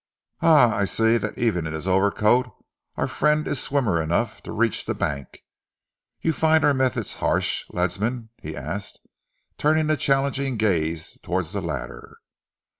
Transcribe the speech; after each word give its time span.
"Ah! 0.41 0.75
I 0.75 0.85
see 0.85 1.19
that 1.19 1.37
even 1.37 1.67
in 1.67 1.73
his 1.73 1.87
overcoat 1.87 2.49
our 2.97 3.05
friend 3.07 3.47
is 3.47 3.59
swimmer 3.61 4.01
enough 4.01 4.41
to 4.41 4.51
reach 4.51 4.85
the 4.85 4.95
bank. 4.95 5.43
You 6.21 6.33
find 6.33 6.65
our 6.65 6.73
methods 6.73 7.13
harsh, 7.21 7.69
Ledsam?" 7.69 8.29
he 8.41 8.55
asked, 8.57 8.99
turning 9.59 9.91
a 9.91 9.95
challenging 9.95 10.57
gaze 10.57 11.19
towards 11.21 11.51
the 11.53 11.61
latter. 11.61 12.17